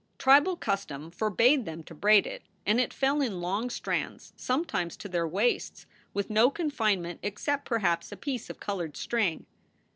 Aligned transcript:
Tribal 0.17 0.55
custom 0.57 1.11
forbade 1.11 1.65
them 1.65 1.83
to 1.83 1.93
braid 1.93 2.25
it 2.25 2.41
and 2.65 2.79
it 2.81 2.91
fell 2.91 3.21
in 3.21 3.39
long 3.39 3.69
strands 3.69 4.33
sometimes 4.35 4.97
to 4.97 5.07
their 5.07 5.27
waists, 5.27 5.85
with 6.11 6.31
no 6.31 6.49
confinement 6.49 7.19
except 7.21 7.65
perhaps 7.65 8.11
a 8.11 8.17
piece 8.17 8.49
of 8.49 8.59
colored 8.59 8.97
string. 8.97 9.45